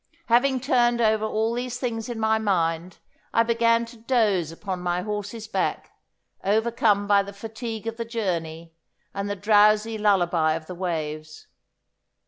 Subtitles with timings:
[0.29, 2.97] Having turned over all these things in my mind
[3.35, 5.91] I began to doze upon my horse's back,
[6.43, 8.73] overcome by the fatigue of the journey
[9.13, 11.45] and the drowsy lullaby of the waves.